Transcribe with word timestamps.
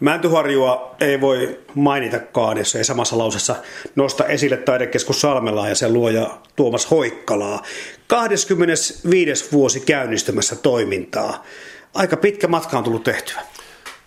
Mäntyharjua 0.00 0.94
ei 1.00 1.20
voi 1.20 1.60
mainitakaan, 1.74 2.58
jos 2.58 2.76
ei 2.76 2.84
samassa 2.84 3.18
lausessa 3.18 3.56
nosta 3.96 4.24
esille 4.24 4.56
taidekeskus 4.56 5.20
Salmelaa 5.20 5.68
ja 5.68 5.74
sen 5.74 5.92
luoja 5.92 6.38
Tuomas 6.56 6.90
Hoikkalaa. 6.90 7.62
25. 8.06 9.52
vuosi 9.52 9.80
käynnistymässä 9.80 10.56
toimintaa. 10.56 11.44
Aika 11.94 12.16
pitkä 12.16 12.48
matka 12.48 12.78
on 12.78 12.84
tullut 12.84 13.04
tehtyä. 13.04 13.40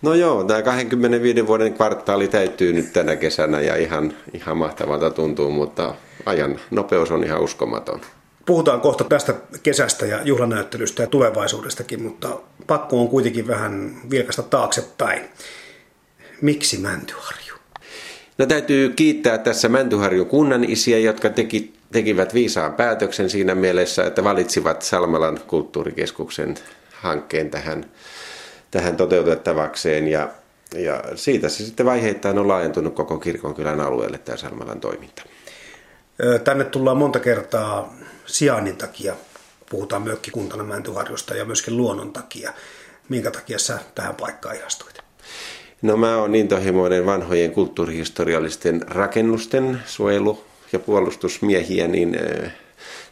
No 0.02 0.14
joo, 0.14 0.44
tämä 0.44 0.62
25 0.62 1.46
vuoden 1.46 1.74
kvartaali 1.74 2.28
täytyy 2.28 2.72
nyt 2.72 2.92
tänä 2.92 3.16
kesänä 3.16 3.60
ja 3.60 3.76
ihan, 3.76 4.14
ihan 4.34 4.56
mahtavalta 4.56 5.10
tuntuu, 5.10 5.50
mutta 5.50 5.94
ajan 6.26 6.60
nopeus 6.70 7.10
on 7.10 7.24
ihan 7.24 7.40
uskomaton. 7.40 8.00
Puhutaan 8.46 8.80
kohta 8.80 9.04
tästä 9.04 9.34
kesästä 9.62 10.06
ja 10.06 10.20
juhlanäyttelystä 10.24 11.02
ja 11.02 11.06
tulevaisuudestakin, 11.06 12.02
mutta 12.02 12.28
pakko 12.66 13.00
on 13.00 13.08
kuitenkin 13.08 13.46
vähän 13.46 13.96
vilkasta 14.10 14.42
taaksepäin. 14.42 15.22
Miksi 16.42 16.78
Mäntyharju? 16.78 17.54
No 18.38 18.46
täytyy 18.46 18.88
kiittää 18.88 19.38
tässä 19.38 19.68
Mäntyharjun 19.68 20.26
kunnan 20.26 20.64
isiä, 20.64 20.98
jotka 20.98 21.30
teki, 21.30 21.72
tekivät 21.92 22.34
viisaan 22.34 22.74
päätöksen 22.74 23.30
siinä 23.30 23.54
mielessä, 23.54 24.04
että 24.04 24.24
valitsivat 24.24 24.82
Salmelan 24.82 25.40
kulttuurikeskuksen 25.46 26.54
hankkeen 26.92 27.50
tähän, 27.50 27.90
tähän 28.70 28.96
toteutettavakseen. 28.96 30.08
Ja, 30.08 30.28
ja 30.74 31.02
siitä 31.14 31.48
se 31.48 31.64
sitten 31.64 31.86
vaiheittain 31.86 32.38
on 32.38 32.48
laajentunut 32.48 32.94
koko 32.94 33.18
kirkonkylän 33.18 33.80
alueelle 33.80 34.18
tämä 34.18 34.36
Salmelan 34.36 34.80
toiminta. 34.80 35.22
Tänne 36.44 36.64
tullaan 36.64 36.96
monta 36.96 37.20
kertaa 37.20 37.94
sijainnin 38.26 38.76
takia. 38.76 39.14
Puhutaan 39.70 40.02
mökkikuntana 40.02 40.64
Mäntyharjusta 40.64 41.34
ja 41.34 41.44
myöskin 41.44 41.76
luonnon 41.76 42.12
takia. 42.12 42.52
Minkä 43.08 43.30
takia 43.30 43.58
sä 43.58 43.78
tähän 43.94 44.14
paikkaan 44.14 44.56
ihastuit? 44.56 45.02
No 45.82 45.96
mä 45.96 46.16
oon 46.16 46.34
intohimoinen 46.34 47.06
vanhojen 47.06 47.50
kulttuurihistoriallisten 47.50 48.82
rakennusten 48.86 49.82
suojelu- 49.86 50.44
ja 50.72 50.78
puolustusmiehiä, 50.78 51.88
niin 51.88 52.16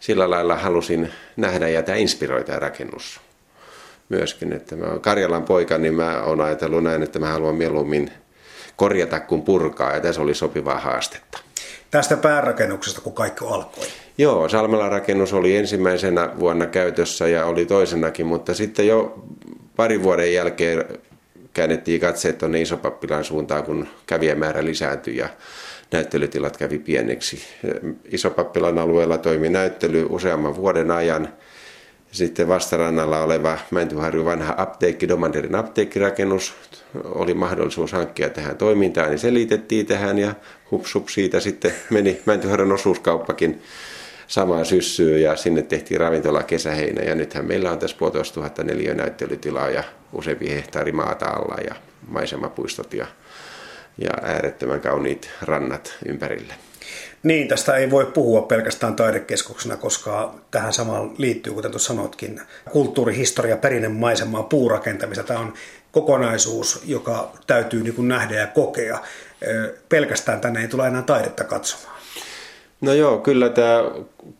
sillä 0.00 0.30
lailla 0.30 0.56
halusin 0.56 1.12
nähdä 1.36 1.68
ja 1.68 1.82
tämä 1.82 1.98
inspiroi 1.98 2.44
tämä 2.44 2.58
rakennus 2.58 3.20
myöskin. 4.08 4.52
Että 4.52 4.76
mä 4.76 4.86
oon 4.86 5.00
Karjalan 5.00 5.42
poika, 5.42 5.78
niin 5.78 5.94
mä 5.94 6.22
oon 6.22 6.40
ajatellut 6.40 6.84
näin, 6.84 7.02
että 7.02 7.18
mä 7.18 7.28
haluan 7.28 7.54
mieluummin 7.54 8.12
korjata 8.76 9.20
kuin 9.20 9.42
purkaa 9.42 9.94
ja 9.94 10.00
tässä 10.00 10.22
oli 10.22 10.34
sopivaa 10.34 10.78
haastetta. 10.78 11.38
Tästä 11.90 12.16
päärakennuksesta, 12.16 13.00
kun 13.00 13.12
kaikki 13.12 13.44
alkoi. 13.44 13.86
Joo, 14.18 14.48
Salmelan 14.48 14.90
rakennus 14.90 15.32
oli 15.32 15.56
ensimmäisenä 15.56 16.30
vuonna 16.38 16.66
käytössä 16.66 17.28
ja 17.28 17.46
oli 17.46 17.66
toisenakin, 17.66 18.26
mutta 18.26 18.54
sitten 18.54 18.86
jo 18.86 19.24
pari 19.76 20.02
vuoden 20.02 20.34
jälkeen 20.34 20.84
käännettiin 21.52 22.00
katseet 22.00 22.38
tuonne 22.38 22.60
Isopappilan 22.60 23.24
suuntaan, 23.24 23.64
kun 23.64 23.88
kävijämäärä 24.06 24.64
lisääntyi 24.64 25.16
ja 25.16 25.28
näyttelytilat 25.92 26.56
kävi 26.56 26.78
pieneksi. 26.78 27.42
Isopappilan 28.04 28.78
alueella 28.78 29.18
toimi 29.18 29.48
näyttely 29.48 30.06
useamman 30.08 30.56
vuoden 30.56 30.90
ajan. 30.90 31.28
Sitten 32.12 32.48
vastarannalla 32.48 33.22
oleva 33.22 33.58
Mäntyharju 33.70 34.24
vanha 34.24 34.54
apteekki, 34.56 35.08
Domanderin 35.08 35.54
apteekkirakennus, 35.54 36.54
oli 37.04 37.34
mahdollisuus 37.34 37.92
hankkia 37.92 38.30
tähän 38.30 38.56
toimintaan, 38.56 39.10
niin 39.10 39.18
se 39.18 39.34
liitettiin 39.34 39.86
tähän 39.86 40.18
ja 40.18 40.34
hupsup 40.70 41.08
siitä 41.08 41.40
sitten 41.40 41.72
meni 41.90 42.20
Mäntyharjun 42.26 42.72
osuuskauppakin 42.72 43.62
samaan 44.30 44.66
syssyyn 44.66 45.22
ja 45.22 45.36
sinne 45.36 45.62
tehtiin 45.62 46.00
ravintola 46.00 46.42
kesäheinä 46.42 47.02
ja 47.02 47.14
nythän 47.14 47.44
meillä 47.44 47.70
on 47.70 47.78
tässä 47.78 47.96
puolitoista 47.98 48.34
tuhatta 48.34 48.64
neljä 48.64 48.94
näyttelytilaa 48.94 49.70
ja 49.70 49.84
useampi 50.12 50.50
hehtaari 50.50 50.92
maata 50.92 51.26
alla 51.26 51.56
ja 51.68 51.74
maisemapuistot 52.08 52.94
ja, 52.94 53.06
ja 53.98 54.10
äärettömän 54.22 54.80
kauniit 54.80 55.30
rannat 55.42 55.96
ympärille. 56.08 56.54
Niin, 57.22 57.48
tästä 57.48 57.76
ei 57.76 57.90
voi 57.90 58.06
puhua 58.06 58.42
pelkästään 58.42 58.96
taidekeskuksena, 58.96 59.76
koska 59.76 60.34
tähän 60.50 60.72
samaan 60.72 61.10
liittyy, 61.18 61.52
kuten 61.52 61.70
tuossa 61.70 61.88
sanoitkin, 61.88 62.40
kulttuurihistoria, 62.70 63.56
perinnemaisemaa, 63.56 64.42
puurakentamista. 64.42 65.24
Tämä 65.24 65.40
on 65.40 65.54
kokonaisuus, 65.92 66.82
joka 66.86 67.32
täytyy 67.46 67.82
niin 67.82 68.08
nähdä 68.08 68.34
ja 68.34 68.46
kokea. 68.46 68.98
Pelkästään 69.88 70.40
tänne 70.40 70.60
ei 70.60 70.68
tule 70.68 70.86
enää 70.86 71.02
taidetta 71.02 71.44
katsomaan. 71.44 71.99
No 72.80 72.92
joo, 72.92 73.18
kyllä 73.18 73.48
tämä 73.48 73.90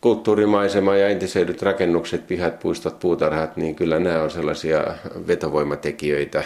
kulttuurimaisema 0.01 0.97
ja 0.97 1.09
entisöidyt 1.09 1.63
rakennukset, 1.63 2.27
pihat, 2.27 2.59
puistot, 2.59 2.99
puutarhat, 2.99 3.57
niin 3.57 3.75
kyllä 3.75 3.99
nämä 3.99 4.23
on 4.23 4.31
sellaisia 4.31 4.85
vetovoimatekijöitä, 5.27 6.45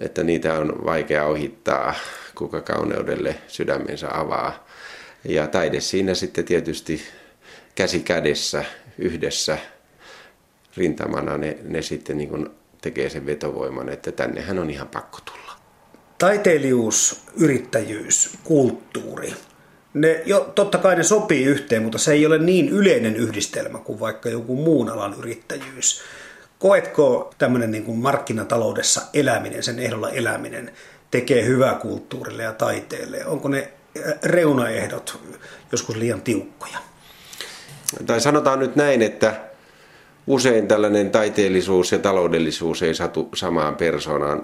että 0.00 0.22
niitä 0.22 0.54
on 0.54 0.84
vaikea 0.84 1.26
ohittaa, 1.26 1.94
kuka 2.34 2.60
kauneudelle 2.60 3.36
sydämensä 3.48 4.08
avaa. 4.18 4.66
Ja 5.24 5.46
taide 5.46 5.80
siinä 5.80 6.14
sitten 6.14 6.44
tietysti 6.44 7.02
käsi 7.74 8.00
kädessä, 8.00 8.64
yhdessä 8.98 9.58
rintamana 10.76 11.38
ne, 11.38 11.58
ne 11.62 11.82
sitten 11.82 12.18
niin 12.18 12.50
tekee 12.80 13.10
sen 13.10 13.26
vetovoiman, 13.26 13.88
että 13.88 14.12
tännehän 14.12 14.58
on 14.58 14.70
ihan 14.70 14.88
pakko 14.88 15.18
tulla. 15.24 15.52
Taiteilijuus, 16.18 17.22
yrittäjyys, 17.36 18.38
kulttuuri– 18.44 19.32
ne, 19.94 20.22
jo, 20.26 20.52
totta 20.54 20.78
kai 20.78 20.96
ne 20.96 21.02
sopii 21.02 21.44
yhteen, 21.44 21.82
mutta 21.82 21.98
se 21.98 22.12
ei 22.12 22.26
ole 22.26 22.38
niin 22.38 22.68
yleinen 22.68 23.16
yhdistelmä 23.16 23.78
kuin 23.78 24.00
vaikka 24.00 24.28
joku 24.28 24.56
muun 24.56 24.88
alan 24.90 25.14
yrittäjyys. 25.18 26.02
Koetko 26.58 27.34
tämmöinen 27.38 27.70
niin 27.70 27.84
kuin 27.84 27.98
markkinataloudessa 27.98 29.02
eläminen, 29.14 29.62
sen 29.62 29.78
ehdolla 29.78 30.10
eläminen, 30.10 30.72
tekee 31.10 31.44
hyvää 31.44 31.74
kulttuurille 31.74 32.42
ja 32.42 32.52
taiteelle? 32.52 33.26
Onko 33.26 33.48
ne 33.48 33.72
reunaehdot 34.22 35.20
joskus 35.72 35.96
liian 35.96 36.22
tiukkoja? 36.22 36.78
Tai 38.06 38.20
sanotaan 38.20 38.58
nyt 38.58 38.76
näin, 38.76 39.02
että 39.02 39.40
usein 40.26 40.68
tällainen 40.68 41.10
taiteellisuus 41.10 41.92
ja 41.92 41.98
taloudellisuus 41.98 42.82
ei 42.82 42.94
satu 42.94 43.28
samaan 43.34 43.76
persoonaan. 43.76 44.42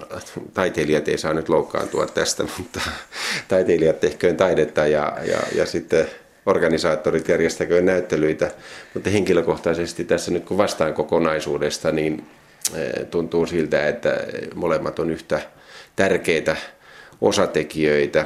Taiteilijat 0.54 1.08
ei 1.08 1.18
saa 1.18 1.34
nyt 1.34 1.48
loukkaantua 1.48 2.06
tästä, 2.06 2.44
mutta 2.58 2.80
taiteilijat 3.48 4.00
tehköön 4.00 4.36
taidetta 4.36 4.86
ja, 4.86 5.19
ja, 5.24 5.38
ja 5.54 5.66
sitten 5.66 6.06
organisaattorit 6.46 7.28
järjestäköön 7.28 7.86
näyttelyitä. 7.86 8.50
Mutta 8.94 9.10
henkilökohtaisesti 9.10 10.04
tässä 10.04 10.30
nyt 10.30 10.44
kun 10.44 10.58
vastaan 10.58 10.94
kokonaisuudesta, 10.94 11.92
niin 11.92 12.26
eh, 12.74 13.06
tuntuu 13.06 13.46
siltä, 13.46 13.88
että 13.88 14.20
molemmat 14.54 14.98
on 14.98 15.10
yhtä 15.10 15.40
tärkeitä 15.96 16.56
osatekijöitä. 17.20 18.20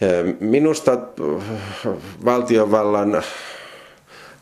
Eh, 0.00 0.34
minusta 0.40 0.98
valtiovallan 2.24 3.22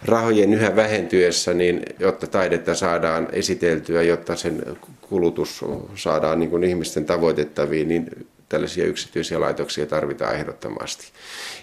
rahojen 0.04 0.54
yhä 0.54 0.76
vähentyessä, 0.76 1.54
niin 1.54 1.82
jotta 1.98 2.26
taidetta 2.26 2.74
saadaan 2.74 3.28
esiteltyä, 3.32 4.02
jotta 4.02 4.36
sen 4.36 4.62
kulutus 5.00 5.64
saadaan 5.94 6.40
niin 6.40 6.50
kuin 6.50 6.64
ihmisten 6.64 7.04
tavoitettaviin, 7.04 7.88
niin 7.88 8.26
tällaisia 8.48 8.84
yksityisiä 8.84 9.40
laitoksia 9.40 9.86
tarvitaan 9.86 10.34
ehdottomasti. 10.34 11.06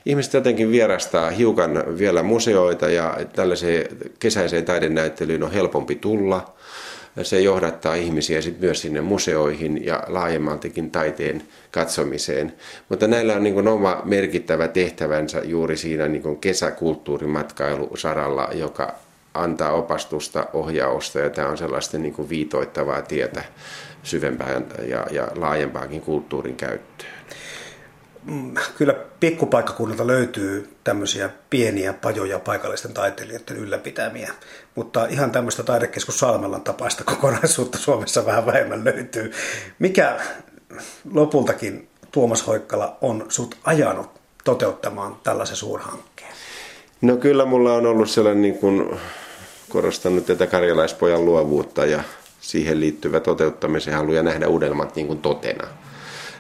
Ihmiset 0.06 0.34
jotenkin 0.34 0.72
vierastaa 0.72 1.30
hiukan 1.30 1.84
vielä 1.98 2.24
museoita 2.24 2.90
ja 2.90 3.18
tällaiseen 3.34 3.88
kesäiseen 4.20 4.66
taidenäyttelyyn 4.66 5.44
on 5.44 5.52
helpompi 5.52 5.96
tulla 5.96 6.54
se 7.22 7.40
johdattaa 7.40 7.96
ihmisiä 7.96 8.42
sit 8.42 8.60
myös 8.60 8.82
sinne 8.82 9.02
museoihin 9.02 9.86
ja 9.86 10.04
laajemmaltikin 10.08 10.92
taiteen 10.92 11.44
katsomiseen. 11.72 12.54
Mutta 12.90 13.08
näillä 13.08 13.36
on 13.36 13.44
niin 13.44 13.54
kuin 13.54 13.68
oma 13.68 14.02
merkittävä 14.06 14.68
tehtävänsä 14.68 15.42
juuri 15.44 15.78
siinä 15.78 16.08
niin 16.08 16.22
kuin 16.22 16.40
kesäkulttuurimatkailusaralla, 16.40 18.50
joka 18.54 18.96
antaa 19.34 19.72
opastusta, 19.72 20.46
ohjausta 20.54 21.20
ja 21.20 21.30
tämä 21.30 21.48
on 21.48 21.58
sellaista 21.58 21.98
niin 21.98 22.14
kuin 22.14 22.30
viitoittavaa 22.30 23.02
tietä 23.02 23.44
syvempään 24.04 24.66
ja, 24.88 25.08
ja 25.12 25.28
laajempaakin 25.36 26.02
kulttuurin 26.02 26.56
käyttöön. 26.56 27.10
Kyllä 28.78 28.96
pikkupaikkakunnalta 29.20 30.08
löytyy 30.08 30.70
tämmöisiä 30.84 31.30
pieniä 31.50 31.94
pajoja 31.94 32.40
paikallisten 32.40 32.94
taiteilijoiden 32.94 33.58
ylläpitämiä, 33.58 34.34
mutta 34.76 35.06
ihan 35.06 35.32
tämmöistä 35.32 35.64
taidekeskus 35.64 36.20
Salmelan 36.20 36.62
tapaista 36.62 37.04
kokonaisuutta 37.14 37.78
Suomessa 37.78 38.26
vähän 38.26 38.46
vähemmän 38.46 38.86
löytyy. 38.86 39.32
Mikä 39.80 40.20
lopultakin 41.14 41.88
Tuomas 42.12 42.48
Hoikkala 42.48 42.98
on 43.02 43.26
sut 43.30 43.58
ajanut 43.64 44.10
toteuttamaan 44.44 45.18
tällaisen 45.24 45.56
suurhankkeen? 45.56 46.32
No 47.02 47.18
kyllä 47.18 47.46
mulla 47.46 47.74
on 47.74 47.86
ollut 47.86 48.10
sellainen 48.10 48.42
niin 48.42 48.58
kuin 48.58 49.00
korostanut 49.70 50.26
tätä 50.26 50.48
karjalaispojan 50.48 51.26
luovuutta 51.26 51.86
ja 51.86 52.04
siihen 52.42 52.80
liittyvä 52.80 53.20
toteuttamisen 53.20 53.94
halu 53.94 54.14
ja 54.14 54.24
nähdä 54.24 54.48
uudelmat 54.48 54.96
niin 54.96 55.08
kuin 55.08 55.22
totena 55.22 55.68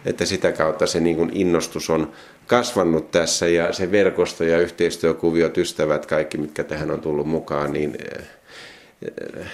että 0.05 0.25
sitä 0.25 0.51
kautta 0.51 0.87
se 0.87 0.99
niin 0.99 1.15
kuin 1.15 1.29
innostus 1.33 1.89
on 1.89 2.11
kasvanut 2.47 3.11
tässä 3.11 3.47
ja 3.47 3.73
se 3.73 3.91
verkosto 3.91 4.43
ja 4.43 4.59
yhteistyökuviot, 4.59 5.57
ystävät, 5.57 6.05
kaikki 6.05 6.37
mitkä 6.37 6.63
tähän 6.63 6.91
on 6.91 7.01
tullut 7.01 7.27
mukaan, 7.27 7.73
niin 7.73 7.97
eh, 8.15 9.45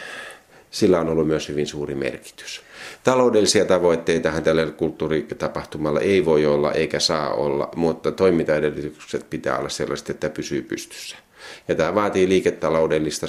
sillä 0.72 1.00
on 1.00 1.10
ollut 1.10 1.28
myös 1.28 1.50
hyvin 1.50 1.68
suuri 1.68 1.96
merkitys. 1.96 2.62
Taloudellisia 3.04 3.66
tavoitteitahan 3.66 4.44
tällä 4.44 4.66
kulttuuritapahtumalla 4.66 6.00
ei 6.00 6.25
voi 6.25 6.46
olla 6.46 6.72
eikä 6.72 7.00
saa 7.00 7.34
olla, 7.34 7.69
mutta 7.75 8.12
toimintaedellytykset 8.12 9.30
pitää 9.30 9.57
olla 9.57 9.69
sellaiset, 9.69 10.10
että 10.10 10.30
pysyy 10.30 10.62
pystyssä. 10.62 11.18
Ja 11.68 11.75
tämä 11.75 11.95
vaatii 11.95 12.30
liiketaloudellista 12.30 13.28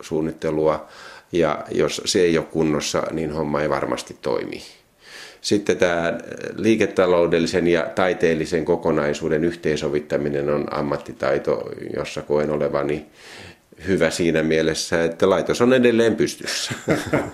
suunnittelua, 0.00 0.88
ja 1.32 1.64
jos 1.70 2.02
se 2.04 2.20
ei 2.20 2.38
ole 2.38 2.46
kunnossa, 2.46 3.02
niin 3.10 3.32
homma 3.32 3.62
ei 3.62 3.70
varmasti 3.70 4.16
toimi. 4.22 4.62
Sitten 5.40 5.76
tämä 5.76 6.18
liiketaloudellisen 6.56 7.68
ja 7.68 7.86
taiteellisen 7.94 8.64
kokonaisuuden 8.64 9.44
yhteensovittaminen 9.44 10.48
on 10.48 10.74
ammattitaito, 10.74 11.70
jossa 11.96 12.22
koen 12.22 12.50
olevani 12.50 13.06
hyvä 13.86 14.10
siinä 14.10 14.42
mielessä, 14.42 15.04
että 15.04 15.30
laitos 15.30 15.60
on 15.60 15.72
edelleen 15.72 16.16
pystyssä. 16.16 16.72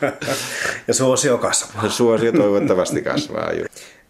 ja 0.88 0.94
suosio 0.94 1.38
kasvaa. 1.38 1.90
Suosio 1.90 2.32
toivottavasti 2.32 3.02
kasvaa. 3.02 3.50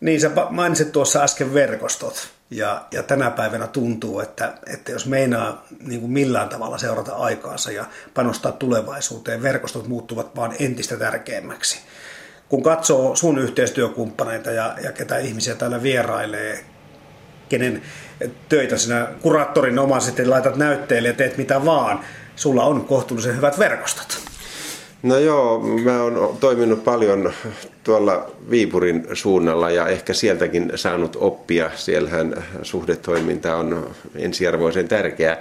Niin, 0.00 0.20
sä 0.20 0.31
mainitsit 0.50 0.93
tuossa 0.93 1.23
äsken 1.23 1.55
verkostot. 1.55 2.29
Ja, 2.50 2.85
ja 2.93 3.02
tänä 3.02 3.31
päivänä 3.31 3.67
tuntuu, 3.67 4.20
että, 4.20 4.55
että 4.67 4.93
jos 4.93 5.06
meinaa 5.06 5.67
niin 5.81 6.00
kuin 6.00 6.12
millään 6.12 6.49
tavalla 6.49 6.79
seurata 6.79 7.12
aikaansa 7.12 7.73
ja 7.73 7.85
panostaa 8.14 8.52
tulevaisuuteen, 8.52 9.43
verkostot 9.43 9.88
muuttuvat 9.88 10.37
vaan 10.37 10.55
entistä 10.58 10.96
tärkeämmäksi. 10.96 11.79
Kun 12.49 12.62
katsoo 12.62 13.17
sun 13.17 13.38
yhteistyökumppaneita 13.38 14.50
ja, 14.50 14.75
ja 14.82 14.93
ketä 14.93 15.19
ihmisiä 15.19 15.55
täällä 15.55 15.82
vierailee, 15.82 16.64
kenen 17.49 17.82
töitä 18.49 18.76
sinä 18.76 19.08
kuraattorin 19.23 19.79
omaisesti 19.79 20.26
laitat 20.26 20.56
näytteelle 20.56 21.08
ja 21.08 21.14
teet 21.14 21.38
mitä 21.38 21.64
vaan, 21.64 22.00
sulla 22.37 22.64
on 22.64 22.85
kohtuullisen 22.85 23.37
hyvät 23.37 23.58
verkostot. 23.58 24.25
No 25.02 25.19
joo, 25.19 25.61
mä 25.62 26.02
oon 26.02 26.37
toiminut 26.41 26.85
paljon 26.85 27.32
tuolla 27.85 28.31
Viipurin 28.50 29.06
suunnalla 29.12 29.70
ja 29.70 29.88
ehkä 29.88 30.12
sieltäkin 30.12 30.73
saanut 30.75 31.17
oppia. 31.20 31.70
Siellähän 31.75 32.44
suhdetoiminta 32.62 33.56
on 33.56 33.91
ensiarvoisen 34.14 34.88
tärkeää. 34.88 35.37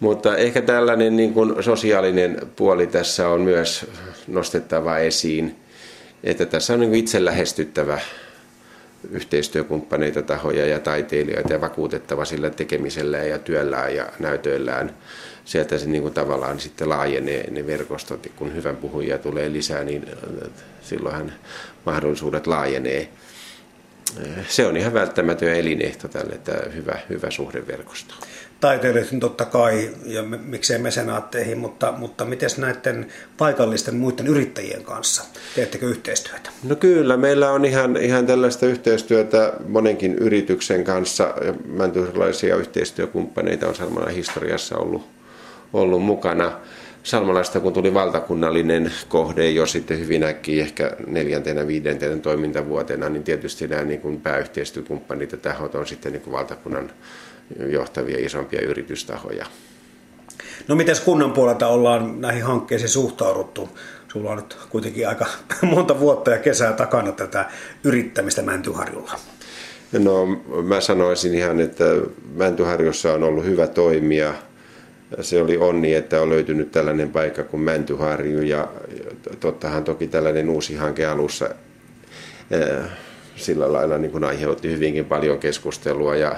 Mutta 0.00 0.36
ehkä 0.36 0.62
tällainen 0.62 1.16
niin 1.16 1.34
kuin 1.34 1.62
sosiaalinen 1.62 2.40
puoli 2.56 2.86
tässä 2.86 3.28
on 3.28 3.40
myös 3.40 3.86
nostettava 4.28 4.98
esiin, 4.98 5.56
että 6.24 6.46
tässä 6.46 6.74
on 6.74 6.80
niin 6.80 6.94
itse 6.94 7.24
lähestyttävä 7.24 8.00
yhteistyökumppaneita, 9.10 10.22
tahoja 10.22 10.66
ja 10.66 10.80
taiteilijoita 10.80 11.52
ja 11.52 11.60
vakuutettava 11.60 12.24
sillä 12.24 12.50
tekemisellään 12.50 13.28
ja 13.28 13.38
työllään 13.38 13.94
ja 13.94 14.06
näytöillään. 14.18 14.94
Sieltä 15.44 15.78
se 15.78 15.86
niin 15.86 16.02
kuin 16.02 16.14
tavallaan 16.14 16.60
sitten 16.60 16.88
laajenee 16.88 17.50
ne 17.50 17.66
verkostot, 17.66 18.26
kun 18.36 18.54
hyvän 18.54 18.76
puhujia 18.76 19.18
tulee 19.18 19.52
lisää, 19.52 19.84
niin 19.84 20.06
silloinhan 20.82 21.32
mahdollisuudet 21.86 22.46
laajenee. 22.46 23.08
Se 24.48 24.66
on 24.66 24.76
ihan 24.76 24.94
välttämätön 24.94 25.54
elinehto 25.54 26.08
tälle, 26.08 26.34
että 26.34 26.52
hyvä, 26.74 26.98
hyvä 27.08 27.30
suhdeverkosto 27.30 28.14
taiteilijoihin 28.62 29.20
totta 29.20 29.44
kai 29.44 29.90
ja 30.04 30.22
miksei 30.22 30.78
mesenaatteihin, 30.78 31.58
mutta, 31.58 31.92
mutta 31.92 32.24
miten 32.24 32.50
näiden 32.58 33.06
paikallisten 33.38 33.94
muiden 33.96 34.26
yrittäjien 34.26 34.84
kanssa? 34.84 35.22
Teettekö 35.54 35.86
yhteistyötä? 35.86 36.50
No 36.64 36.76
kyllä, 36.76 37.16
meillä 37.16 37.50
on 37.50 37.64
ihan, 37.64 37.96
ihan 37.96 38.26
tällaista 38.26 38.66
yhteistyötä 38.66 39.52
monenkin 39.68 40.14
yrityksen 40.14 40.84
kanssa. 40.84 41.34
Mäntylaisia 41.66 42.56
yhteistyökumppaneita 42.56 43.68
on 43.68 43.74
Salmalla 43.74 44.10
historiassa 44.10 44.76
ollut, 44.78 45.08
ollut 45.72 46.02
mukana. 46.02 46.52
Salmalaista 47.02 47.60
kun 47.60 47.72
tuli 47.72 47.94
valtakunnallinen 47.94 48.92
kohde 49.08 49.50
jo 49.50 49.66
sitten 49.66 49.98
hyvin 49.98 50.22
äkkiä, 50.22 50.62
ehkä 50.62 50.96
neljäntenä, 51.06 51.66
viidentenä 51.66 52.16
toimintavuotena, 52.16 53.08
niin 53.08 53.24
tietysti 53.24 53.68
nämä 53.68 53.84
niin 53.84 54.00
kuin 54.00 54.20
pääyhteistyökumppanit 54.20 55.32
ja 55.32 55.38
tahot 55.38 55.74
on 55.74 55.86
sitten 55.86 56.12
niin 56.12 56.22
kuin 56.22 56.32
valtakunnan 56.32 56.90
johtavia 57.66 58.26
isompia 58.26 58.60
yritystahoja. 58.60 59.46
No 60.68 60.74
miten 60.74 60.96
kunnan 61.04 61.32
puolelta 61.32 61.66
ollaan 61.66 62.20
näihin 62.20 62.42
hankkeisiin 62.42 62.88
suhtauduttu? 62.88 63.68
Sulla 64.12 64.30
on 64.30 64.36
nyt 64.36 64.56
kuitenkin 64.70 65.08
aika 65.08 65.26
monta 65.74 66.00
vuotta 66.00 66.30
ja 66.30 66.38
kesää 66.38 66.72
takana 66.72 67.12
tätä 67.12 67.50
yrittämistä 67.84 68.42
Mäntyharjulla. 68.42 69.12
No 69.98 70.26
mä 70.62 70.80
sanoisin 70.80 71.34
ihan, 71.34 71.60
että 71.60 71.84
Mäntyharjussa 72.34 73.12
on 73.12 73.22
ollut 73.22 73.44
hyvä 73.44 73.66
toimia. 73.66 74.34
Se 75.20 75.42
oli 75.42 75.56
onni, 75.56 75.94
että 75.94 76.22
on 76.22 76.30
löytynyt 76.30 76.72
tällainen 76.72 77.10
paikka 77.10 77.42
kuin 77.42 77.60
Mäntyharju 77.60 78.42
ja 78.42 78.68
tottahan 79.40 79.84
toki 79.84 80.06
tällainen 80.06 80.50
uusi 80.50 80.76
hanke 80.76 81.06
alussa 81.06 81.48
eh, 82.50 82.90
sillä 83.36 83.72
lailla 83.72 83.98
niin 83.98 84.10
kuin 84.10 84.24
aiheutti 84.24 84.70
hyvinkin 84.70 85.04
paljon 85.04 85.38
keskustelua 85.38 86.16
ja, 86.16 86.36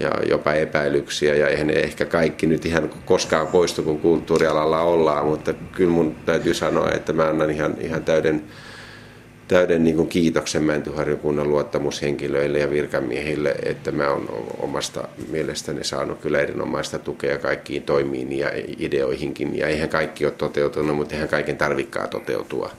ja 0.00 0.10
jopa 0.28 0.52
epäilyksiä. 0.52 1.34
Ja 1.34 1.48
eihän 1.48 1.66
ne 1.66 1.72
ehkä 1.72 2.04
kaikki 2.04 2.46
nyt 2.46 2.66
ihan 2.66 2.90
koskaan 3.04 3.46
poistu, 3.46 3.82
kun 3.82 4.00
kulttuurialalla 4.00 4.80
ollaan, 4.80 5.26
mutta 5.26 5.54
kyllä 5.54 5.90
mun 5.90 6.16
täytyy 6.26 6.54
sanoa, 6.54 6.90
että 6.90 7.12
mä 7.12 7.28
annan 7.28 7.50
ihan, 7.50 7.74
ihan 7.80 8.04
täyden, 8.04 8.42
täyden 9.48 9.84
niin 9.84 9.96
kuin 9.96 10.08
kiitoksen 10.08 10.62
Mäntyharjokunnan 10.62 11.48
luottamushenkilöille 11.48 12.58
ja 12.58 12.70
virkamiehille, 12.70 13.54
että 13.62 13.92
mä 13.92 14.10
oon 14.10 14.46
omasta 14.58 15.08
mielestäni 15.28 15.84
saanut 15.84 16.20
kyllä 16.20 16.40
erinomaista 16.40 16.98
tukea 16.98 17.38
kaikkiin 17.38 17.82
toimiin 17.82 18.32
ja 18.32 18.50
ideoihinkin. 18.78 19.58
Ja 19.58 19.66
eihän 19.66 19.88
kaikki 19.88 20.24
ole 20.24 20.32
toteutunut, 20.32 20.96
mutta 20.96 21.14
eihän 21.14 21.28
kaiken 21.28 21.56
tarvikkaa 21.56 22.06
toteutua 22.06 22.70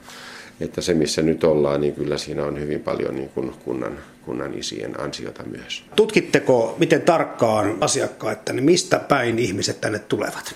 että 0.62 0.82
se 0.82 0.94
missä 0.94 1.22
nyt 1.22 1.44
ollaan, 1.44 1.82
niin 1.82 1.96
kyllä 1.96 2.18
siinä 2.18 2.46
on 2.46 2.60
hyvin 2.60 2.80
paljon 2.80 3.16
niin 3.16 3.30
kuin 3.30 3.54
kunnan, 3.66 4.00
kunnan 4.26 4.54
isien 4.54 5.02
ansiota 5.02 5.44
myös. 5.44 5.84
Tutkitteko 5.96 6.76
miten 6.80 7.02
tarkkaan 7.02 7.78
asiakkaat, 7.82 8.38
että 8.38 8.54
mistä 8.54 9.00
päin 9.00 9.40
ihmiset 9.40 9.82
tänne 9.82 10.00
tulevat? 10.00 10.56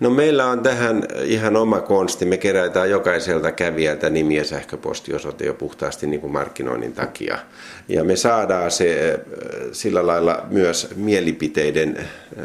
No 0.00 0.10
meillä 0.10 0.46
on 0.46 0.60
tähän 0.62 1.02
ihan 1.24 1.56
oma 1.56 1.80
konsti. 1.80 2.24
Me 2.24 2.36
kerätään 2.36 2.90
jokaiselta 2.90 3.52
kävijältä 3.52 4.10
nimi 4.10 4.36
ja 4.36 4.44
sähköpostiosoite 4.44 5.46
jo 5.46 5.54
puhtaasti 5.54 6.06
niin 6.06 6.20
kuin 6.20 6.32
markkinoinnin 6.32 6.92
takia. 6.92 7.38
Ja 7.88 8.04
me 8.04 8.16
saadaan 8.16 8.70
se 8.70 9.12
äh, 9.14 9.20
sillä 9.72 10.06
lailla 10.06 10.46
myös 10.50 10.88
mielipiteiden 10.96 11.96
äh, 12.38 12.44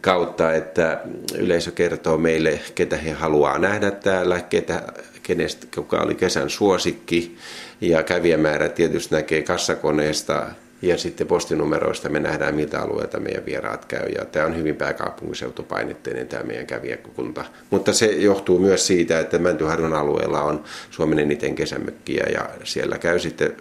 kautta, 0.00 0.52
että 0.52 1.00
yleisö 1.38 1.70
kertoo 1.70 2.18
meille, 2.18 2.60
ketä 2.74 2.96
he 2.96 3.10
haluaa 3.12 3.58
nähdä 3.58 3.90
täällä, 3.90 4.40
ketä 4.40 4.82
kenestä, 5.22 5.66
kuka 5.74 6.00
oli 6.00 6.14
kesän 6.14 6.50
suosikki. 6.50 7.36
Ja 7.80 8.02
kävijämäärä 8.02 8.68
tietysti 8.68 9.14
näkee 9.14 9.42
kassakoneesta 9.42 10.46
ja 10.82 10.98
sitten 10.98 11.26
postinumeroista 11.26 12.08
me 12.08 12.20
nähdään, 12.20 12.54
miltä 12.54 12.80
alueelta 12.80 13.20
meidän 13.20 13.46
vieraat 13.46 13.84
käy. 13.84 14.08
Ja 14.08 14.24
tämä 14.24 14.46
on 14.46 14.56
hyvin 14.56 14.76
pääkaupunkiseutupainotteinen 14.76 16.28
tämä 16.28 16.42
meidän 16.42 16.66
kävijäkunta. 16.66 17.44
Mutta 17.70 17.92
se 17.92 18.06
johtuu 18.06 18.58
myös 18.58 18.86
siitä, 18.86 19.18
että 19.18 19.38
Mäntyharjun 19.38 19.94
alueella 19.94 20.42
on 20.42 20.64
Suomen 20.90 21.18
eniten 21.18 21.54
kesämökkiä 21.54 22.26
ja 22.32 22.48
siellä 22.64 22.98
käy 22.98 23.18
sitten 23.18 23.56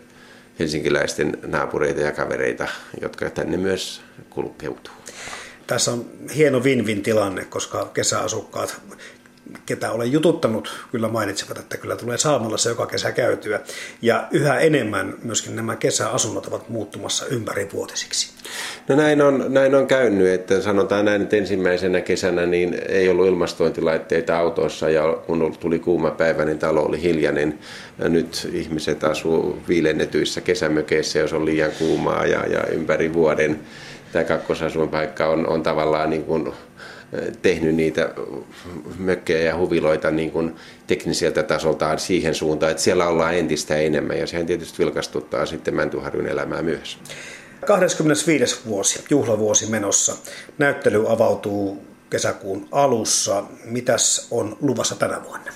helsinkiläisten 0.60 1.38
naapureita 1.48 2.02
ja 2.02 2.12
kavereita, 2.12 2.68
jotka 3.02 3.30
tänne 3.30 3.58
myös 3.58 4.02
kulkeutuu. 4.30 4.94
Tässä 5.68 5.92
on 5.92 6.06
hieno 6.36 6.60
win-win 6.60 7.02
tilanne, 7.02 7.46
koska 7.46 7.92
kesäasukkaat 7.94 8.82
ketä 9.66 9.92
olen 9.92 10.12
jututtanut, 10.12 10.70
kyllä 10.92 11.08
mainitsevat, 11.08 11.58
että 11.58 11.78
kyllä 11.78 11.96
tulee 11.96 12.18
Saamalassa 12.18 12.70
joka 12.70 12.86
kesä 12.86 13.12
käytyä. 13.12 13.60
Ja 14.02 14.28
yhä 14.32 14.60
enemmän 14.60 15.14
myöskin 15.24 15.56
nämä 15.56 15.76
kesäasunnot 15.76 16.48
ovat 16.48 16.70
muuttumassa 16.70 17.26
ympärivuotisiksi. 17.26 18.30
No 18.88 18.96
näin 18.96 19.22
on, 19.22 19.46
näin 19.50 19.76
on 19.76 19.88
käynyt, 19.88 20.28
että 20.28 20.62
sanotaan 20.62 21.06
näin, 21.06 21.22
että 21.22 21.36
ensimmäisenä 21.36 22.02
kesänä 22.02 22.46
niin 22.46 22.78
ei 22.90 23.10
ollut 23.10 23.28
ilmastointilaitteita 23.28 24.38
autossa 24.38 24.90
ja 24.90 25.18
kun 25.26 25.58
tuli 25.60 25.80
kuuma 25.80 26.12
päivä, 26.12 26.46
niin 26.46 26.60
talo 26.60 26.82
oli 26.82 27.02
hiljainen. 27.02 27.60
Ja 28.00 28.10
nyt 28.10 28.50
ihmiset 28.54 29.04
asuu 29.04 29.58
viilennetyissä 29.68 30.42
kesämökeissä, 30.42 31.20
jos 31.20 31.34
on 31.34 31.46
liian 31.46 31.72
kuumaa 31.72 32.26
ja, 32.26 32.46
ja 32.48 32.68
ympäri 32.68 33.14
vuoden. 33.14 33.60
Tämä 34.12 34.26
kakkosasuinpaikka 34.26 35.28
on, 35.28 35.48
on 35.48 35.64
tavallaan 35.64 36.10
niin 36.10 36.24
kuin 36.24 36.54
tehnyt 37.42 37.76
niitä 37.76 38.10
mökkejä 38.98 39.42
ja 39.42 39.58
huviloita 39.58 40.12
niin 40.12 40.32
kuin 40.32 40.56
tekniseltä 40.88 41.44
tasoltaan 41.44 42.00
siihen 42.00 42.36
suuntaan, 42.36 42.72
että 42.72 42.84
siellä 42.84 43.08
ollaan 43.08 43.36
entistä 43.36 43.76
enemmän 43.78 44.20
ja 44.20 44.28
sehän 44.28 44.46
tietysti 44.46 44.80
vilkastuttaa 44.80 45.46
sitten 45.46 45.76
Mäntyharjun 45.76 46.28
elämää 46.28 46.62
myös. 46.62 46.98
25. 47.66 48.60
vuosi, 48.66 49.04
juhlavuosi 49.10 49.70
menossa. 49.70 50.16
Näyttely 50.58 51.12
avautuu 51.12 51.84
kesäkuun 52.10 52.68
alussa. 52.72 53.44
Mitäs 53.66 54.28
on 54.32 54.58
luvassa 54.62 54.96
tänä 54.96 55.24
vuonna? 55.24 55.52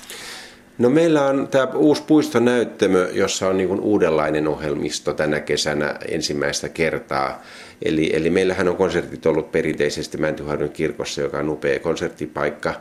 No 0.80 0.90
meillä 0.90 1.26
on 1.26 1.48
tämä 1.48 1.66
uusi 1.66 2.04
puistonäyttämö, 2.08 3.10
jossa 3.14 3.48
on 3.48 3.58
niin 3.58 3.80
uudenlainen 3.80 4.48
ohjelmisto 4.48 5.14
tänä 5.14 5.40
kesänä 5.40 5.96
ensimmäistä 6.08 6.70
kertaa. 6.70 7.44
Eli, 7.86 8.10
eli 8.14 8.30
meillähän 8.30 8.68
on 8.68 8.76
konsertit 8.76 9.26
ollut 9.26 9.52
perinteisesti 9.52 10.18
Mäntyharjun 10.18 10.70
kirkossa, 10.70 11.22
joka 11.22 11.40
on 11.40 11.50
upea 11.50 11.80
konserttipaikka 11.80 12.74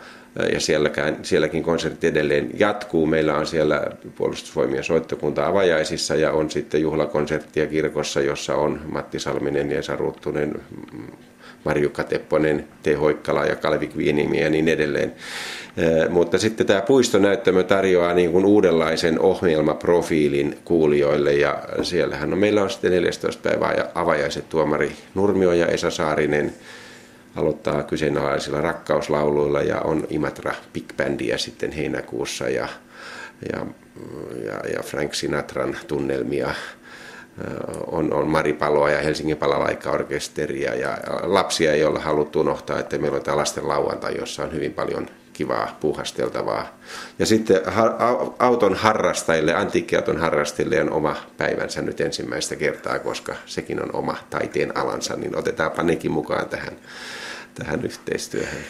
ja 0.53 0.61
sielläkään, 0.61 1.17
sielläkin 1.23 1.63
konsertti 1.63 2.07
edelleen 2.07 2.51
jatkuu. 2.59 3.07
Meillä 3.07 3.37
on 3.37 3.47
siellä 3.47 3.87
puolustusvoimien 4.17 4.85
soittokunta 4.85 5.47
avajaisissa 5.47 6.15
ja 6.15 6.33
on 6.33 6.51
sitten 6.51 6.81
juhlakonserttia 6.81 7.67
kirkossa, 7.67 8.21
jossa 8.21 8.55
on 8.55 8.81
Matti 8.93 9.19
Salminen 9.19 9.71
ja 9.71 9.83
Saruttunen, 9.83 10.61
Marjukka 11.65 12.05
Tepponen, 12.05 12.69
T. 12.83 12.87
Hoikkala 13.01 13.45
ja 13.45 13.57
Kalvi 13.57 13.87
Kviinimi 13.87 14.41
ja 14.41 14.51
niin 14.51 14.69
edelleen. 14.69 15.15
Mutta 16.09 16.39
sitten 16.39 16.67
tämä 16.67 16.81
puistonäyttämö 16.81 17.63
tarjoaa 17.63 18.15
niin 18.15 18.33
kuin 18.33 18.45
uudenlaisen 18.45 19.21
ohjelmaprofiilin 19.21 20.59
kuulijoille 20.65 21.33
ja 21.33 21.63
siellähän 21.83 22.33
on, 22.33 22.39
meillä 22.39 22.63
on 22.63 22.71
sitten 22.71 22.91
14. 22.91 23.39
päivää 23.43 23.91
avajaiset 23.95 24.49
tuomari 24.49 24.93
Nurmio 25.15 25.53
ja 25.53 25.67
Esa 25.67 25.91
Saarinen 25.91 26.53
aloittaa 27.37 27.83
kyseenalaisilla 27.83 28.61
rakkauslauluilla 28.61 29.63
ja 29.63 29.81
on 29.81 30.07
Imatra 30.11 30.55
Big 30.73 30.85
Bandia 30.97 31.39
sitten 31.39 31.73
heinäkuussa 31.73 32.49
ja, 32.49 32.69
ja, 33.53 33.67
ja, 34.45 34.71
ja 34.75 34.83
Frank 34.83 35.15
Sinatran 35.15 35.77
tunnelmia 35.89 36.55
on, 37.87 38.13
on 38.13 38.29
Maripaloa 38.29 38.91
ja 38.91 39.03
Helsingin 39.03 39.37
palalaikkaorkesteria 39.37 40.75
ja 40.75 40.99
lapsia 41.23 41.73
ei 41.73 41.85
ole 41.85 42.01
haluttu 42.01 42.41
unohtaa, 42.41 42.79
että 42.79 42.99
meillä 42.99 43.17
on 43.17 43.23
tämä 43.23 43.37
lasten 43.37 43.69
lauantai, 43.69 44.17
jossa 44.19 44.43
on 44.43 44.53
hyvin 44.53 44.73
paljon 44.73 45.07
kivaa 45.39 45.77
puuhasteltavaa. 45.81 46.79
Ja 47.19 47.27
sitten 47.27 47.61
auton 48.39 48.75
harrastajille, 48.75 49.55
antiikkiauton 49.55 50.17
harrastajille 50.17 50.81
on 50.81 50.93
oma 50.93 51.17
päivänsä 51.37 51.83
nyt 51.83 52.01
ensimmäistä 52.01 52.57
kertaa, 52.57 52.99
koska 52.99 53.35
sekin 53.47 53.83
on 53.83 53.95
oma 53.95 54.17
taiteen 54.31 54.77
alansa, 54.77 55.17
niin 55.17 55.37
otetaanpa 55.37 55.83
nekin 55.83 56.11
mukaan 56.11 56.49
tähän, 56.49 56.77
tähän 57.55 57.85
yhteistyöhön. 57.85 58.63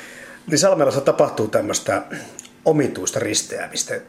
Niin 0.46 0.58
Salmelassa 0.58 1.00
tapahtuu 1.00 1.48
tämmöistä 1.48 2.02
omituista 2.64 3.20
risteämistä. 3.20 4.00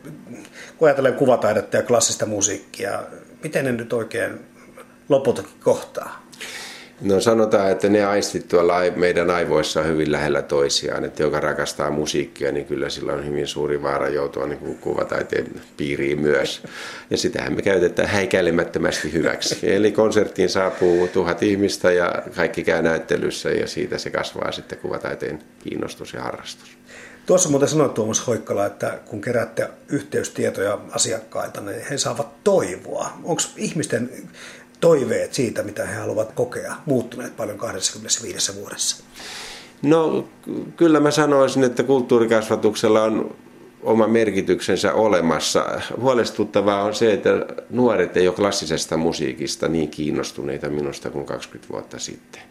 Kun 0.77 0.87
ajatellaan 0.87 1.15
kuvataidetta 1.15 1.77
ja 1.77 1.83
klassista 1.83 2.25
musiikkia, 2.25 3.03
miten 3.43 3.65
ne 3.65 3.71
nyt 3.71 3.93
oikein 3.93 4.39
lopultakin 5.09 5.59
kohtaa? 5.63 6.28
No 7.01 7.21
sanotaan, 7.21 7.71
että 7.71 7.89
ne 7.89 8.05
aistit 8.05 8.47
tuolla 8.47 8.73
meidän 8.95 9.29
aivoissa 9.29 9.83
hyvin 9.83 10.11
lähellä 10.11 10.41
toisiaan. 10.41 11.05
Että 11.05 11.23
joka 11.23 11.39
rakastaa 11.39 11.91
musiikkia, 11.91 12.51
niin 12.51 12.65
kyllä 12.65 12.89
sillä 12.89 13.13
on 13.13 13.25
hyvin 13.25 13.47
suuri 13.47 13.81
vaara 13.83 14.09
joutua 14.09 14.45
niin 14.45 14.59
kuin 14.59 14.77
kuvataiteen 14.77 15.61
piiriin 15.77 16.21
myös. 16.21 16.63
Ja 17.09 17.17
sitähän 17.17 17.53
me 17.53 17.61
käytetään 17.61 18.09
häikäilemättömästi 18.09 19.13
hyväksi. 19.13 19.73
Eli 19.75 19.91
konserttiin 19.91 20.49
saapuu 20.49 21.07
tuhat 21.07 21.43
ihmistä 21.43 21.91
ja 21.91 22.23
kaikki 22.35 22.63
käy 22.63 22.81
näyttelyssä 22.81 23.49
ja 23.49 23.67
siitä 23.67 23.97
se 23.97 24.09
kasvaa 24.09 24.51
sitten 24.51 24.77
kuvataiteen 24.77 25.39
kiinnostus 25.63 26.13
ja 26.13 26.21
harrastus. 26.21 26.79
Tuossa 27.25 27.49
muuten 27.49 27.69
sanoit 27.69 27.93
Tuomas 27.93 28.27
Hoikkala, 28.27 28.65
että 28.65 28.99
kun 29.05 29.21
keräätte 29.21 29.69
yhteystietoja 29.89 30.79
asiakkailta, 30.91 31.61
niin 31.61 31.81
he 31.89 31.97
saavat 31.97 32.43
toivoa. 32.43 33.09
Onko 33.23 33.41
ihmisten 33.57 34.09
toiveet 34.79 35.33
siitä, 35.33 35.63
mitä 35.63 35.85
he 35.85 35.95
haluavat 35.95 36.31
kokea, 36.31 36.75
muuttuneet 36.85 37.37
paljon 37.37 37.57
25 37.57 38.55
vuodessa? 38.55 39.03
No 39.81 40.29
kyllä 40.77 40.99
mä 40.99 41.11
sanoisin, 41.11 41.63
että 41.63 41.83
kulttuurikasvatuksella 41.83 43.03
on 43.03 43.35
oma 43.83 44.07
merkityksensä 44.07 44.93
olemassa. 44.93 45.81
Huolestuttavaa 45.99 46.83
on 46.83 46.95
se, 46.95 47.13
että 47.13 47.29
nuoret 47.69 48.17
ei 48.17 48.27
ole 48.27 48.35
klassisesta 48.35 48.97
musiikista 48.97 49.67
niin 49.67 49.89
kiinnostuneita 49.89 50.69
minusta 50.69 51.09
kuin 51.09 51.25
20 51.25 51.73
vuotta 51.73 51.99
sitten. 51.99 52.41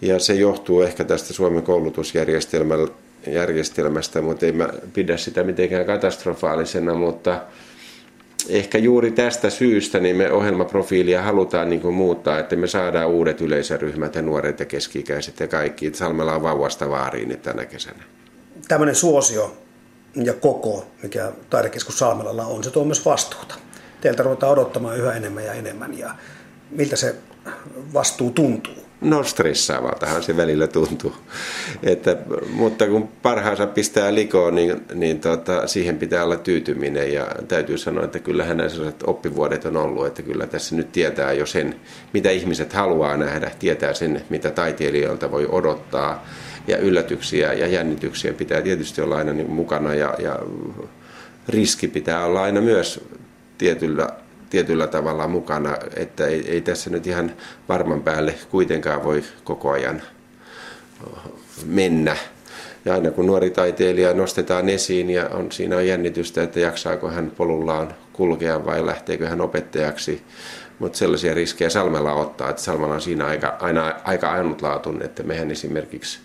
Ja 0.00 0.18
se 0.18 0.34
johtuu 0.34 0.82
ehkä 0.82 1.04
tästä 1.04 1.32
Suomen 1.32 1.62
koulutusjärjestelmästä, 1.62 4.22
mutta 4.22 4.46
ei 4.46 4.52
mä 4.52 4.68
pidä 4.92 5.16
sitä 5.16 5.44
mitenkään 5.44 5.86
katastrofaalisena, 5.86 6.94
mutta 6.94 7.40
ehkä 8.48 8.78
juuri 8.78 9.10
tästä 9.10 9.50
syystä 9.50 10.00
niin 10.00 10.16
me 10.16 10.32
ohjelmaprofiilia 10.32 11.22
halutaan 11.22 11.70
niin 11.70 11.80
kuin 11.80 11.94
muuttaa, 11.94 12.38
että 12.38 12.56
me 12.56 12.66
saadaan 12.66 13.08
uudet 13.08 13.40
yleisöryhmät 13.40 14.14
ja 14.14 14.22
nuoret 14.22 14.60
ja 14.60 14.66
keski-ikäiset 14.66 15.40
ja 15.40 15.48
kaikki. 15.48 15.94
Salmella 15.94 16.34
on 16.34 16.42
vauvasta 16.42 16.90
vaariin 16.90 17.28
nyt 17.28 17.42
tänä 17.42 17.64
kesänä. 17.64 18.02
Tämmöinen 18.68 18.94
suosio 18.94 19.56
ja 20.14 20.32
koko, 20.32 20.86
mikä 21.02 21.32
taidekeskus 21.50 21.98
Salmelalla 21.98 22.46
on, 22.46 22.64
se 22.64 22.70
tuo 22.70 22.84
myös 22.84 23.04
vastuuta. 23.04 23.54
Teiltä 24.00 24.22
ruvetaan 24.22 24.52
odottamaan 24.52 24.96
yhä 24.96 25.12
enemmän 25.12 25.44
ja 25.44 25.52
enemmän 25.52 25.98
ja 25.98 26.14
miltä 26.70 26.96
se 26.96 27.14
vastuu 27.94 28.30
tuntuu? 28.30 28.82
No 29.02 29.22
stressaavaltahan 29.22 30.22
se 30.22 30.36
välillä 30.36 30.66
tuntuu. 30.66 31.14
Että, 31.82 32.16
mutta 32.52 32.86
kun 32.86 33.08
parhaansa 33.22 33.66
pistää 33.66 34.14
likoon, 34.14 34.54
niin, 34.54 34.82
niin 34.94 35.20
tota, 35.20 35.66
siihen 35.66 35.98
pitää 35.98 36.24
olla 36.24 36.36
tyytyminen. 36.36 37.12
Ja 37.12 37.26
täytyy 37.48 37.78
sanoa, 37.78 38.04
että 38.04 38.18
kyllähän 38.18 38.56
nämä 38.56 38.68
sellaiset 38.68 39.02
oppivuodet 39.06 39.64
on 39.64 39.76
ollut, 39.76 40.06
että 40.06 40.22
kyllä 40.22 40.46
tässä 40.46 40.76
nyt 40.76 40.92
tietää 40.92 41.32
jo 41.32 41.46
sen, 41.46 41.74
mitä 42.12 42.30
ihmiset 42.30 42.72
haluaa 42.72 43.16
nähdä, 43.16 43.50
tietää 43.58 43.94
sen, 43.94 44.22
mitä 44.30 44.50
taiteilijoilta 44.50 45.30
voi 45.30 45.46
odottaa. 45.50 46.26
Ja 46.66 46.78
yllätyksiä 46.78 47.52
ja 47.52 47.66
jännityksiä 47.66 48.32
pitää 48.32 48.62
tietysti 48.62 49.00
olla 49.00 49.16
aina 49.16 49.32
niin 49.32 49.50
mukana 49.50 49.94
ja, 49.94 50.14
ja 50.18 50.38
riski 51.48 51.88
pitää 51.88 52.24
olla 52.24 52.42
aina 52.42 52.60
myös 52.60 53.04
tietyllä 53.58 54.08
tietyllä 54.52 54.86
tavalla 54.86 55.28
mukana, 55.28 55.76
että 55.96 56.26
ei, 56.26 56.50
ei 56.50 56.60
tässä 56.60 56.90
nyt 56.90 57.06
ihan 57.06 57.32
varman 57.68 58.02
päälle 58.02 58.34
kuitenkaan 58.50 59.04
voi 59.04 59.24
koko 59.44 59.70
ajan 59.70 60.02
mennä. 61.66 62.16
Ja 62.84 62.94
aina 62.94 63.10
kun 63.10 63.26
nuori 63.26 63.50
taiteilija 63.50 64.14
nostetaan 64.14 64.68
esiin 64.68 65.10
ja 65.10 65.28
on, 65.28 65.52
siinä 65.52 65.76
on 65.76 65.86
jännitystä, 65.86 66.42
että 66.42 66.60
jaksaako 66.60 67.10
hän 67.10 67.32
polullaan 67.36 67.94
kulkea 68.12 68.64
vai 68.64 68.86
lähteekö 68.86 69.28
hän 69.28 69.40
opettajaksi. 69.40 70.22
Mutta 70.78 70.98
sellaisia 70.98 71.34
riskejä 71.34 71.70
Salmella 71.70 72.12
ottaa, 72.12 72.50
että 72.50 72.62
Salmella 72.62 72.94
on 72.94 73.00
siinä 73.00 73.26
aika, 73.26 73.56
aina 73.60 73.94
aika 74.04 74.32
ainutlaatuinen, 74.32 75.02
että 75.02 75.22
mehän 75.22 75.50
esimerkiksi 75.50 76.18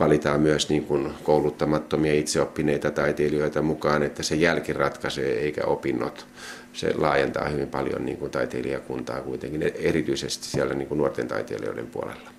valitaan 0.00 0.40
myös 0.40 0.68
niin 0.68 0.84
kuin 0.84 1.12
kouluttamattomia 1.22 2.14
itseoppineita 2.14 2.90
taiteilijoita 2.90 3.62
mukaan, 3.62 4.02
että 4.02 4.22
se 4.22 4.34
jälki 4.34 4.72
ratkaisee 4.72 5.32
eikä 5.32 5.64
opinnot 5.64 6.26
se 6.74 6.94
laajentaa 6.94 7.48
hyvin 7.48 7.68
paljon 7.68 8.04
niin 8.04 8.16
kuin 8.16 8.30
taiteilijakuntaa 8.30 9.20
kuitenkin, 9.20 9.62
erityisesti 9.62 10.46
siellä 10.46 10.74
niin 10.74 10.88
kuin 10.88 10.98
nuorten 10.98 11.28
taiteilijoiden 11.28 11.86
puolella. 11.86 12.30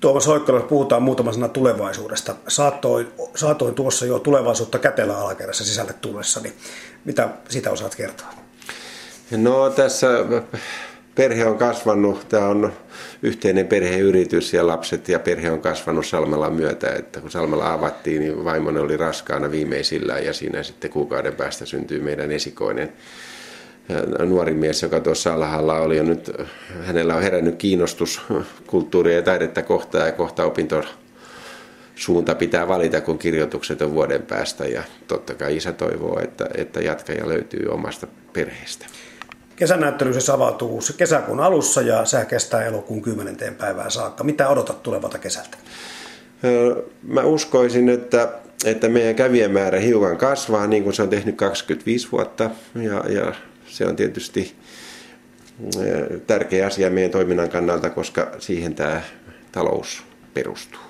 Tuomas 0.00 0.26
Hoikkala, 0.26 0.60
puhutaan 0.60 1.02
muutama 1.02 1.32
sana 1.32 1.48
tulevaisuudesta. 1.48 2.34
Saatoin, 2.48 3.08
saatoin 3.34 3.74
tuossa 3.74 4.06
jo 4.06 4.18
tulevaisuutta 4.18 4.78
kätellä 4.78 5.18
alakerrassa 5.18 5.64
sisälle 5.64 5.92
tullessa, 5.92 6.40
niin 6.40 6.54
mitä 7.04 7.28
sitä 7.48 7.70
osaat 7.70 7.94
kertoa? 7.94 8.26
No 9.30 9.70
tässä 9.70 10.08
perhe 11.14 11.46
on 11.46 11.58
kasvanut, 11.58 12.28
tämä 12.28 12.46
on 12.46 12.72
yhteinen 13.22 13.66
perheyritys 13.66 14.52
ja 14.52 14.66
lapset 14.66 15.08
ja 15.08 15.18
perhe 15.18 15.50
on 15.50 15.60
kasvanut 15.60 16.06
Salmelan 16.06 16.52
myötä, 16.52 16.94
että 16.94 17.20
kun 17.20 17.30
Salmela 17.30 17.72
avattiin, 17.72 18.20
niin 18.20 18.44
vaimoni 18.44 18.78
oli 18.78 18.96
raskaana 18.96 19.50
viimeisillään 19.50 20.24
ja 20.24 20.32
siinä 20.32 20.62
sitten 20.62 20.90
kuukauden 20.90 21.34
päästä 21.34 21.66
syntyy 21.66 22.00
meidän 22.00 22.32
esikoinen 22.32 22.92
nuori 24.26 24.54
mies, 24.54 24.82
joka 24.82 25.00
tuossa 25.00 25.34
alhaalla 25.34 25.78
oli, 25.80 25.96
ja 25.96 26.02
nyt 26.02 26.30
hänellä 26.84 27.14
on 27.14 27.22
herännyt 27.22 27.56
kiinnostus 27.56 28.20
kulttuuria 28.66 29.16
ja 29.16 29.22
taidetta 29.22 29.62
kohtaan, 29.62 30.06
ja 30.06 30.12
kohta 30.12 30.44
opinto 30.44 30.82
suunta 31.94 32.34
pitää 32.34 32.68
valita, 32.68 33.00
kun 33.00 33.18
kirjoitukset 33.18 33.82
on 33.82 33.94
vuoden 33.94 34.22
päästä, 34.22 34.64
ja 34.64 34.82
totta 35.06 35.34
kai 35.34 35.56
isä 35.56 35.72
toivoo, 35.72 36.20
että, 36.20 36.48
että 36.54 36.80
jatkaja 36.80 37.28
löytyy 37.28 37.66
omasta 37.70 38.06
perheestä. 38.32 38.86
Kesänäyttely 39.56 40.20
se 40.20 40.32
avautuu 40.32 40.80
kesäkuun 40.96 41.40
alussa 41.40 41.82
ja 41.82 42.04
se 42.04 42.24
kestää 42.24 42.64
elokuun 42.64 43.02
10. 43.02 43.36
päivään 43.58 43.90
saakka. 43.90 44.24
Mitä 44.24 44.48
odotat 44.48 44.82
tulevalta 44.82 45.18
kesältä? 45.18 45.58
Mä 47.02 47.22
uskoisin, 47.22 47.88
että, 47.88 48.28
että 48.64 48.88
meidän 48.88 49.14
kävijämäärä 49.14 49.78
hiukan 49.78 50.16
kasvaa, 50.16 50.66
niin 50.66 50.82
kuin 50.82 50.94
se 50.94 51.02
on 51.02 51.08
tehnyt 51.08 51.36
25 51.36 52.08
vuotta. 52.12 52.50
Ja, 52.74 53.04
ja 53.08 53.34
se 53.68 53.86
on 53.86 53.96
tietysti 53.96 54.54
eh, 55.80 56.20
tärkeä 56.26 56.66
asia 56.66 56.90
meidän 56.90 57.10
toiminnan 57.10 57.48
kannalta, 57.48 57.90
koska 57.90 58.30
siihen 58.38 58.74
tämä 58.74 59.02
talous 59.52 60.02
perustuu. 60.34 60.80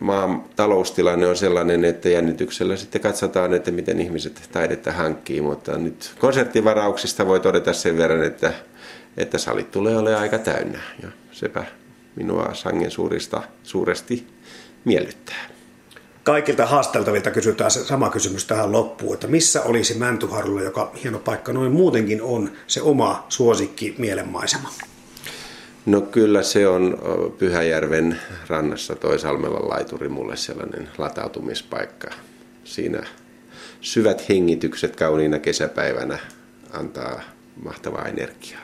Maan 0.00 0.44
taloustilanne 0.56 1.26
on 1.26 1.36
sellainen, 1.36 1.84
että 1.84 2.08
jännityksellä 2.08 2.76
sitten 2.76 3.00
katsotaan, 3.00 3.54
että 3.54 3.70
miten 3.70 4.00
ihmiset 4.00 4.48
taidetta 4.52 4.92
hankkii, 4.92 5.40
mutta 5.40 5.78
nyt 5.78 6.14
konserttivarauksista 6.18 7.26
voi 7.26 7.40
todeta 7.40 7.72
sen 7.72 7.98
verran, 7.98 8.24
että, 8.24 8.52
että 9.16 9.38
salit 9.38 9.70
tulee 9.70 9.96
olemaan 9.96 10.22
aika 10.22 10.38
täynnä 10.38 10.78
ja 11.02 11.08
sepä 11.32 11.64
minua 12.16 12.54
sangen 12.54 12.90
suurista, 12.90 13.42
suuresti 13.62 14.26
miellyttää. 14.84 15.57
Kaikilta 16.28 16.66
haasteltavilta 16.66 17.30
kysytään 17.30 17.70
se 17.70 17.84
sama 17.84 18.10
kysymys 18.10 18.44
tähän 18.44 18.72
loppuun, 18.72 19.14
että 19.14 19.26
missä 19.26 19.62
olisi 19.62 19.94
Mäntyharjulla, 19.94 20.62
joka 20.62 20.92
hieno 21.02 21.18
paikka 21.18 21.52
noin 21.52 21.72
muutenkin 21.72 22.22
on, 22.22 22.50
se 22.66 22.82
oma 22.82 23.26
suosikki 23.28 23.94
mielenmaisema? 23.98 24.70
No 25.86 26.00
kyllä 26.00 26.42
se 26.42 26.68
on 26.68 26.98
Pyhäjärven 27.38 28.20
rannassa 28.48 28.94
toi 28.96 29.18
Salmelan 29.18 29.68
laituri 29.68 30.08
mulle 30.08 30.36
sellainen 30.36 30.88
latautumispaikka. 30.98 32.10
Siinä 32.64 33.02
syvät 33.80 34.28
hengitykset 34.28 34.96
kauniina 34.96 35.38
kesäpäivänä 35.38 36.18
antaa 36.72 37.20
mahtavaa 37.64 38.04
energiaa. 38.04 38.62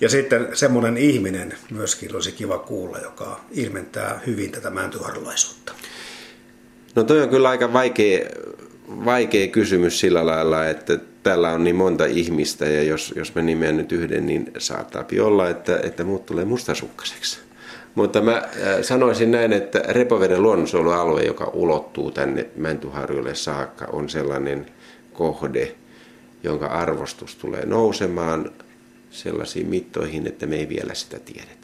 Ja 0.00 0.08
sitten 0.08 0.48
semmoinen 0.54 0.96
ihminen 0.96 1.54
myöskin 1.70 2.14
olisi 2.14 2.32
kiva 2.32 2.58
kuulla, 2.58 2.98
joka 2.98 3.40
ilmentää 3.50 4.20
hyvin 4.26 4.52
tätä 4.52 4.70
mäntyharlaisuutta. 4.70 5.75
No 6.96 7.04
toi 7.04 7.22
on 7.22 7.28
kyllä 7.28 7.48
aika 7.48 7.72
vaikea, 7.72 8.28
vaikea 9.04 9.48
kysymys 9.48 10.00
sillä 10.00 10.26
lailla, 10.26 10.66
että 10.66 10.98
täällä 11.22 11.50
on 11.50 11.64
niin 11.64 11.76
monta 11.76 12.04
ihmistä 12.04 12.64
ja 12.64 12.82
jos, 12.82 13.14
jos 13.16 13.34
me 13.34 13.42
nimeän 13.42 13.76
nyt 13.76 13.92
yhden, 13.92 14.26
niin 14.26 14.52
saattaa 14.58 15.04
olla, 15.22 15.48
että, 15.48 15.80
että 15.82 16.04
muut 16.04 16.26
tulee 16.26 16.44
mustasukkaseksi. 16.44 17.38
Mutta 17.94 18.20
mä 18.20 18.36
äh, 18.36 18.46
sanoisin 18.82 19.30
näin, 19.30 19.52
että 19.52 19.78
Repoveden 19.88 20.42
luonnonsuojelualue, 20.42 21.22
joka 21.22 21.50
ulottuu 21.54 22.10
tänne 22.10 22.46
Mäntyharjulle 22.56 23.34
saakka, 23.34 23.86
on 23.92 24.08
sellainen 24.08 24.66
kohde, 25.12 25.74
jonka 26.42 26.66
arvostus 26.66 27.36
tulee 27.36 27.66
nousemaan 27.66 28.50
sellaisiin 29.10 29.66
mittoihin, 29.66 30.26
että 30.26 30.46
me 30.46 30.56
ei 30.56 30.68
vielä 30.68 30.94
sitä 30.94 31.18
tiedetä. 31.18 31.55